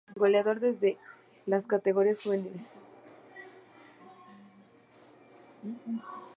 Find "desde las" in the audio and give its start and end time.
0.59-1.67